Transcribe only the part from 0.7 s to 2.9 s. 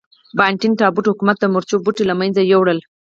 ټاپو حکومت د مرچو بوټي له منځه یووړل.